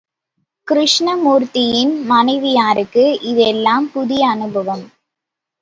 [0.67, 4.85] கிருஷ்ணமூர்த்தியின் மனைவியாருக்கு இதெல்லாம் புதிய அனுபவம்.